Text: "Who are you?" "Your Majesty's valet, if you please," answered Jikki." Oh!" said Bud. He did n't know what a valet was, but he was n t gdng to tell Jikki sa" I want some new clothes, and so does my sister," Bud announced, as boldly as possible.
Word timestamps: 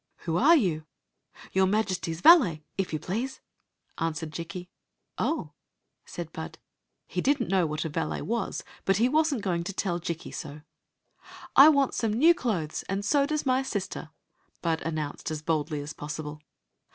"Who 0.25 0.35
are 0.37 0.55
you?" 0.55 0.87
"Your 1.53 1.67
Majesty's 1.67 2.21
valet, 2.21 2.63
if 2.75 2.91
you 2.91 2.97
please," 2.97 3.39
answered 3.99 4.31
Jikki." 4.31 4.67
Oh!" 5.19 5.51
said 6.05 6.31
Bud. 6.33 6.57
He 7.05 7.21
did 7.21 7.39
n't 7.39 7.49
know 7.51 7.67
what 7.67 7.85
a 7.85 7.89
valet 7.89 8.23
was, 8.23 8.63
but 8.83 8.97
he 8.97 9.07
was 9.07 9.31
n 9.31 9.43
t 9.43 9.47
gdng 9.47 9.63
to 9.63 9.73
tell 9.73 9.99
Jikki 9.99 10.33
sa" 10.33 10.61
I 11.55 11.69
want 11.69 11.93
some 11.93 12.13
new 12.13 12.33
clothes, 12.33 12.81
and 12.89 13.05
so 13.05 13.27
does 13.27 13.45
my 13.45 13.61
sister," 13.61 14.09
Bud 14.63 14.81
announced, 14.81 15.29
as 15.29 15.43
boldly 15.43 15.81
as 15.81 15.93
possible. 15.93 16.41